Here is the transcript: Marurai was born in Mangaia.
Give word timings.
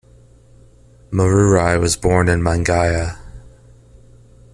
Marurai 1.11 1.79
was 1.79 1.95
born 1.95 2.27
in 2.27 2.41
Mangaia. 2.41 3.17